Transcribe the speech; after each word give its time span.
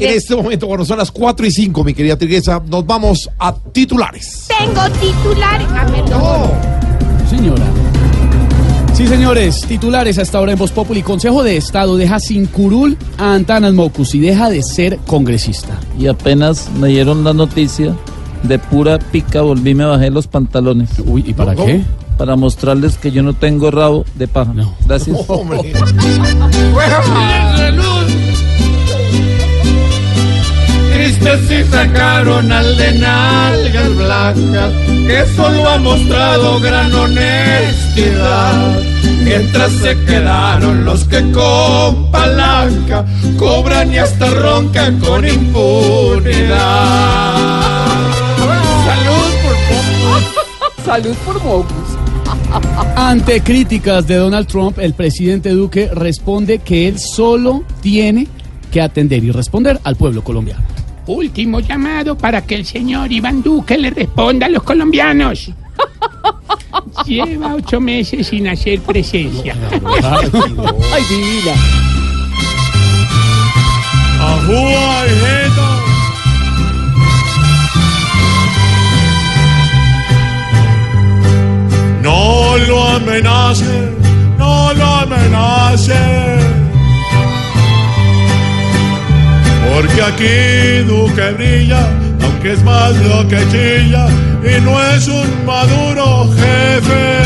En 0.00 0.14
este 0.16 0.36
momento, 0.36 0.68
cuando 0.68 0.84
son 0.84 0.96
las 0.96 1.10
4 1.10 1.44
y 1.44 1.50
5, 1.50 1.82
mi 1.82 1.92
querida 1.92 2.16
Trigueza, 2.16 2.62
nos 2.68 2.86
vamos 2.86 3.28
a 3.36 3.52
titulares. 3.52 4.46
Tengo 4.46 4.80
titulares. 4.90 5.66
Ah, 5.72 5.86
perdón. 5.90 7.28
Señora. 7.28 7.64
Sí, 8.94 9.08
señores, 9.08 9.62
titulares 9.62 10.16
hasta 10.20 10.38
ahora 10.38 10.52
en 10.52 10.58
Voz 10.58 10.70
Populi. 10.70 11.02
Consejo 11.02 11.42
de 11.42 11.56
Estado 11.56 11.96
deja 11.96 12.20
sin 12.20 12.46
curul 12.46 12.96
a 13.18 13.34
Antanas 13.34 13.72
Mocus 13.74 14.14
y 14.14 14.20
deja 14.20 14.50
de 14.50 14.62
ser 14.62 14.98
congresista. 14.98 15.76
y 15.98 16.06
apenas 16.06 16.70
me 16.78 16.90
dieron 16.90 17.24
la 17.24 17.32
noticia, 17.32 17.92
de 18.44 18.56
pura 18.60 19.00
pica 19.00 19.40
volví 19.40 19.74
me 19.74 19.84
bajé 19.84 20.10
los 20.10 20.28
pantalones 20.28 20.90
Uy, 21.04 21.24
¿y 21.26 21.34
para 21.34 21.54
No, 21.54 21.64
qué? 21.66 21.82
para 22.16 22.36
mostrarles 22.36 22.98
que 22.98 23.10
yo 23.10 23.24
no 23.24 23.32
tengo 23.32 23.72
rabo 23.72 24.04
de 24.14 24.28
paja. 24.28 24.52
No. 24.54 24.76
Gracias. 24.86 25.16
Hombre. 25.28 25.72
Tristes 31.28 31.50
y 31.50 31.70
sacaron 31.70 32.50
al 32.50 32.76
de 32.76 32.92
nalgas 32.98 33.96
blancas, 33.96 34.72
que 34.86 35.24
solo 35.36 35.68
ha 35.68 35.78
mostrado 35.78 36.60
gran 36.60 36.94
honestidad. 36.94 38.80
Mientras 39.22 39.72
se 39.72 39.98
quedaron 40.04 40.84
los 40.84 41.04
que 41.04 41.20
con 41.32 42.10
palanca 42.10 43.04
cobran 43.38 43.92
y 43.92 43.98
hasta 43.98 44.30
roncan 44.30 44.98
con 45.00 45.26
impunidad. 45.26 46.56
Salud 48.86 49.32
por 49.42 50.84
Salud 50.84 51.16
por 51.26 51.44
Mocus. 51.44 51.98
Ante 52.96 53.42
críticas 53.42 54.06
de 54.06 54.16
Donald 54.16 54.46
Trump, 54.46 54.78
el 54.78 54.94
presidente 54.94 55.50
Duque 55.50 55.90
responde 55.92 56.60
que 56.60 56.88
él 56.88 56.98
solo 56.98 57.64
tiene 57.82 58.28
que 58.70 58.80
atender 58.80 59.22
y 59.24 59.30
responder 59.30 59.78
al 59.84 59.96
pueblo 59.96 60.24
colombiano. 60.24 60.77
Último 61.08 61.60
llamado 61.60 62.18
para 62.18 62.42
que 62.42 62.54
el 62.54 62.66
señor 62.66 63.10
Iván 63.10 63.42
Duque 63.42 63.78
le 63.78 63.88
responda 63.88 64.44
a 64.44 64.50
los 64.50 64.62
colombianos. 64.62 65.50
Lleva 67.06 67.54
ocho 67.54 67.80
meses 67.80 68.26
sin 68.26 68.46
hacer 68.46 68.80
presencia. 68.82 69.56
Ay, 70.92 71.02
divina. 71.08 71.54
No 82.02 82.58
lo 82.66 82.84
amenacen, 82.86 83.96
no 84.38 84.74
lo 84.74 84.84
amenacen. 84.84 86.37
Porque 89.80 90.02
aquí 90.02 90.82
Duque 90.88 91.30
brilla, 91.36 91.88
aunque 92.24 92.54
es 92.54 92.64
más 92.64 92.96
lo 92.96 93.28
que 93.28 93.38
chilla, 93.48 94.08
y 94.42 94.60
no 94.60 94.82
es 94.82 95.06
un 95.06 95.46
maduro 95.46 96.28
jefe. 96.34 97.20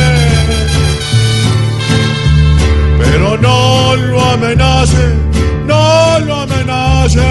Pero 2.98 3.39
no 3.39 3.97
lo 3.97 4.20
amenacen, 4.20 5.19
no 5.67 6.19
lo 6.27 6.41
amenacen. 6.42 7.23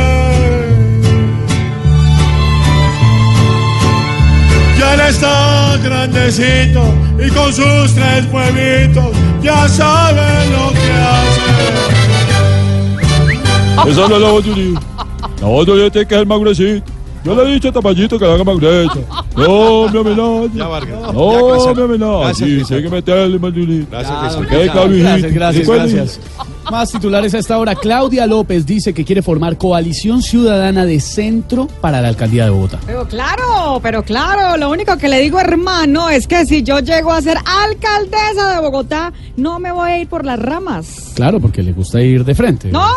Ya 4.79 4.93
él 4.95 5.01
está 5.01 5.77
grandecito 5.83 6.95
y 7.23 7.29
con 7.29 7.53
sus 7.53 7.93
tres 7.93 8.25
pueblitos 8.25 9.15
ya 9.43 9.67
sabe 9.67 10.47
lo 10.47 10.71
que 10.71 10.91
hace. 11.13 12.01
Esa 13.91 14.07
no 14.07 14.17
la 14.17 14.29
voz 14.29 14.45
de 15.41 15.85
un 15.85 15.91
tiene 15.91 16.07
que 16.07 16.15
ser 16.15 16.25
más 16.27 16.39
gruesita. 16.39 16.91
Yo 17.23 17.35
le 17.35 17.43
he 17.43 17.53
dicho 17.53 17.69
a 17.69 17.71
Tamayito 17.71 18.17
que 18.17 18.25
la 18.25 18.33
haga 18.33 18.43
gruesa. 18.43 18.99
No. 19.37 20.47
Ya, 20.47 20.67
Vargas. 20.67 20.99
Ya, 21.01 21.11
No 21.11 21.75
me 21.75 21.83
amenace. 21.83 22.19
Gracias, 22.23 22.37
Sí, 22.37 22.43
Cristian. 22.55 22.77
hay 22.77 22.83
que 22.83 22.89
meterle 22.89 23.35
hijo. 23.35 23.87
Gracias, 23.91 24.35
cabijito. 24.35 24.87
Gracias, 24.89 25.33
gracias, 25.33 25.67
gracias. 25.67 26.19
Más 26.71 26.91
titulares 26.91 27.33
a 27.33 27.39
esta 27.39 27.57
hora. 27.57 27.75
Claudia 27.75 28.25
López 28.27 28.65
dice 28.65 28.93
que 28.93 29.03
quiere 29.03 29.21
formar 29.21 29.57
coalición 29.57 30.21
ciudadana 30.21 30.85
de 30.85 30.99
centro 30.99 31.67
para 31.81 32.01
la 32.01 32.07
alcaldía 32.07 32.45
de 32.45 32.51
Bogotá. 32.51 32.79
Pero 32.85 33.07
claro, 33.07 33.79
pero 33.83 34.03
claro, 34.03 34.57
lo 34.57 34.69
único 34.71 34.95
que 34.97 35.07
le 35.09 35.19
digo, 35.19 35.39
hermano, 35.39 36.09
es 36.09 36.27
que 36.27 36.45
si 36.45 36.63
yo 36.63 36.79
llego 36.79 37.11
a 37.11 37.21
ser 37.21 37.37
alcaldesa 37.45 38.55
de 38.55 38.61
Bogotá, 38.61 39.11
no 39.37 39.59
me 39.59 39.71
voy 39.71 39.89
a 39.91 39.99
ir 39.99 40.07
por 40.07 40.23
las 40.25 40.39
ramas. 40.39 41.11
Claro, 41.15 41.39
porque 41.39 41.61
le 41.61 41.73
gusta 41.73 42.01
ir 42.01 42.23
de 42.23 42.33
frente. 42.35 42.71
No, 42.71 42.87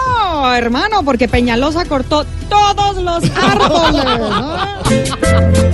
hermano, 0.52 1.02
porque 1.04 1.28
Peñalosa 1.28 1.84
cortó 1.84 2.24
todos 2.48 2.96
los 3.02 3.22
árboles. 3.36 4.04
¿no? 4.18 5.64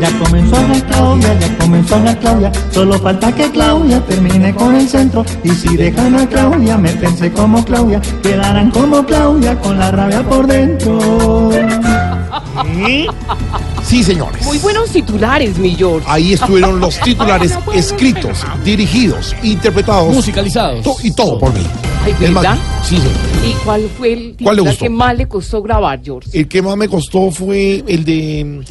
Ya 0.00 0.10
comenzó 0.18 0.56
la 0.68 0.80
Claudia, 0.88 1.34
ya 1.38 1.58
comenzó 1.58 1.98
la 2.00 2.16
Claudia. 2.18 2.52
Solo 2.70 2.98
falta 2.98 3.32
que 3.32 3.50
Claudia 3.50 4.00
termine 4.00 4.54
con 4.54 4.74
el 4.74 4.88
centro. 4.88 5.24
Y 5.42 5.50
si 5.50 5.76
dejan 5.76 6.14
a 6.16 6.28
Claudia, 6.28 6.76
métense 6.76 7.32
como 7.32 7.64
Claudia. 7.64 8.00
Quedarán 8.22 8.70
como 8.70 9.04
Claudia 9.04 9.58
con 9.60 9.78
la 9.78 9.90
rabia 9.90 10.22
por 10.22 10.46
dentro. 10.46 11.50
Sí, 13.84 14.02
señores. 14.02 14.44
Muy 14.44 14.58
buenos 14.58 14.90
titulares, 14.90 15.58
mi 15.58 15.74
George. 15.74 16.06
Ahí 16.10 16.32
estuvieron 16.32 16.80
los 16.80 16.98
titulares 17.04 17.56
escritos, 17.74 18.38
dirigidos, 18.64 19.34
interpretados 19.42 20.12
Musicalizados. 20.14 20.82
to- 20.82 20.96
y 21.02 21.12
todo 21.12 21.38
por 21.38 21.52
mí. 21.54 21.60
Ay, 22.04 22.14
¿verdad? 22.20 22.56
sí, 22.84 22.96
señor. 22.96 23.12
¿Y 23.48 23.52
cuál 23.64 23.88
fue 23.96 24.12
el 24.12 24.18
¿Cuál 24.42 24.56
le 24.56 24.62
titular 24.62 24.64
gustó? 24.72 24.84
que 24.84 24.90
más 24.90 25.16
le 25.16 25.28
costó 25.28 25.62
grabar, 25.62 26.00
George? 26.04 26.30
El 26.32 26.48
que 26.48 26.62
más 26.62 26.76
me 26.76 26.88
costó 26.88 27.30
fue 27.30 27.84
el 27.86 28.04
de 28.04 28.64